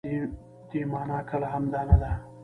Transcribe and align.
دې 0.69 0.81
مانا 0.91 1.19
کله 1.29 1.47
هم 1.53 1.63
دا 1.73 1.81
نه 1.89 1.97
ده. 2.01 2.11